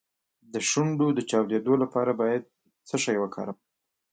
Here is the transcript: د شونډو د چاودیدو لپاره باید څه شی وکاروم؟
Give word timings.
د 0.53 0.55
شونډو 0.69 1.07
د 1.13 1.19
چاودیدو 1.29 1.73
لپاره 1.83 2.11
باید 2.21 2.43
څه 2.87 2.95
شی 3.03 3.15
وکاروم؟ 3.19 3.57